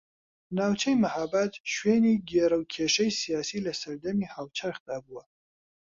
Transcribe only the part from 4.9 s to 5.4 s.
بووە